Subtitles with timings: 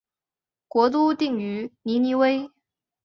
[0.67, 2.49] 国都定于尼尼微。